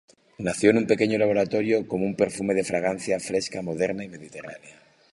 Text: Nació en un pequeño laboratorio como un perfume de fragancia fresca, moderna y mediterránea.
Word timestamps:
Nació 0.39 0.71
en 0.71 0.77
un 0.79 0.87
pequeño 0.87 1.19
laboratorio 1.19 1.87
como 1.87 2.05
un 2.07 2.15
perfume 2.15 2.55
de 2.55 2.63
fragancia 2.63 3.19
fresca, 3.19 3.61
moderna 3.61 4.03
y 4.03 4.09
mediterránea. 4.09 4.79